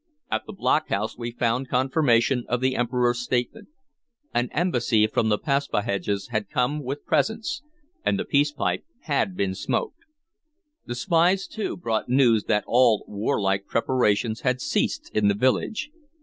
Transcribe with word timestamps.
At 0.31 0.47
the 0.47 0.53
block 0.53 0.87
house 0.89 1.15
we 1.15 1.29
found 1.29 1.69
confirmation 1.69 2.43
of 2.49 2.59
the 2.59 2.75
Emperor's 2.75 3.19
statement. 3.19 3.67
An 4.33 4.49
embassy 4.51 5.05
from 5.05 5.29
the 5.29 5.37
Paspaheghs 5.37 6.29
had 6.29 6.49
come 6.49 6.81
with 6.83 7.05
presents, 7.05 7.61
and 8.03 8.17
the 8.17 8.25
peace 8.25 8.51
pipe 8.51 8.83
had 9.01 9.37
been 9.37 9.53
smoked. 9.53 9.99
The 10.87 10.95
spies, 10.95 11.45
too, 11.45 11.77
brought 11.77 12.09
news 12.09 12.45
that 12.45 12.63
all 12.65 13.05
war 13.07 13.39
like 13.39 13.67
preparations 13.67 14.41
had 14.41 14.59
ceased 14.59 15.11
in 15.13 15.27
the 15.27 15.35
village. 15.35 15.91